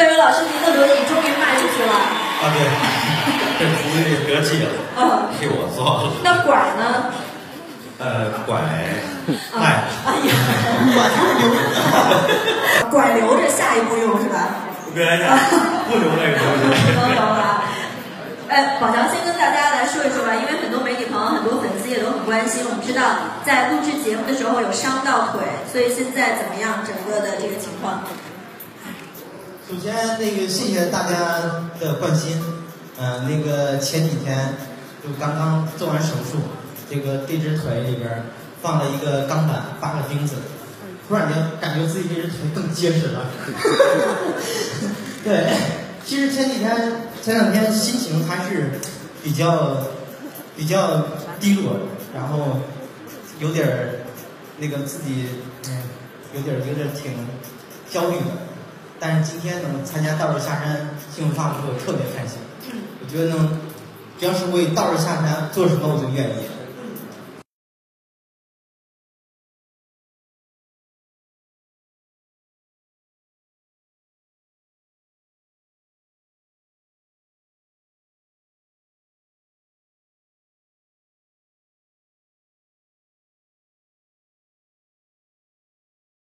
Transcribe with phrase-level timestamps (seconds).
[0.00, 1.92] 贝贝老师，您的轮椅终于卖出去了。
[1.92, 2.64] 啊，对，
[3.60, 6.08] 这徒弟得计了，嗯，替我做了。
[6.24, 7.12] 那拐呢？
[8.00, 8.64] 呃，拐啊
[9.60, 9.84] 卖了。
[10.08, 10.32] 哎呀，
[12.90, 14.64] 拐留着下一步用是吧？
[14.94, 15.36] 别呀，
[15.92, 16.96] 不留那个东不西。
[16.96, 17.60] 能留了。
[18.48, 22.64] 哎，宝强先跟大家来说一说吧，因为很多媒体朋友、很多粉丝也都很关心。
[22.64, 23.04] 我们知道
[23.44, 26.80] 在录制节目的时候有伤到腿，所以现在怎么样？
[26.88, 28.00] 整个的这个情况？
[29.70, 32.42] 首先，那个谢谢大家的关心。
[32.98, 34.52] 嗯、那个前几天
[35.00, 36.38] 就刚刚做完手术，
[36.90, 38.24] 这个这只腿里边儿
[38.60, 40.34] 放了一个钢板，八个钉子，
[41.06, 43.26] 突然间感觉自己这只腿更结实了。
[45.22, 45.54] 对，
[46.04, 48.72] 其实前几天、前两天心情还是
[49.22, 49.84] 比较
[50.56, 51.06] 比较
[51.38, 51.76] 低落，
[52.12, 52.58] 然后
[53.38, 54.00] 有点儿
[54.58, 55.26] 那个自己
[55.68, 55.82] 嗯，
[56.34, 57.12] 有点儿有点儿挺
[57.88, 58.49] 焦虑的。
[59.00, 62.38] 但是今天能参加道士下山新闻发布会，特别开心。
[63.00, 63.58] 我觉得呢，
[64.18, 66.59] 只要是为道士下山做什么，我就愿意。